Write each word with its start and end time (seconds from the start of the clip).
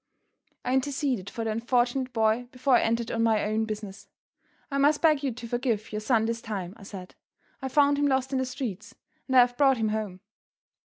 I 0.65 0.73
interceded 0.73 1.29
for 1.29 1.43
the 1.43 1.51
unfortunate 1.51 2.11
boy 2.11 2.47
before 2.51 2.75
I 2.77 2.81
entered 2.81 3.11
on 3.11 3.21
my 3.21 3.43
own 3.43 3.65
business. 3.65 4.07
"I 4.71 4.79
must 4.79 4.99
beg 4.99 5.21
you 5.21 5.31
to 5.33 5.47
forgive 5.47 5.91
your 5.91 6.01
son 6.01 6.25
this 6.25 6.41
time," 6.41 6.73
I 6.75 6.81
said. 6.81 7.13
"I 7.61 7.67
found 7.67 7.99
him 7.99 8.07
lost 8.07 8.31
in 8.33 8.39
the 8.39 8.45
streets; 8.47 8.95
and 9.27 9.35
I 9.35 9.41
have 9.41 9.57
brought 9.57 9.77
him 9.77 9.89
home." 9.89 10.21